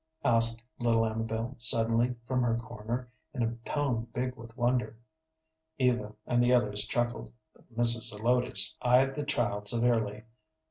[0.25, 4.97] asked little Amabel, suddenly, from her corner, in a tone big with wonder.
[5.77, 8.09] Eva and the others chuckled, but Mrs.
[8.09, 10.23] Zelotes eyed the child severely.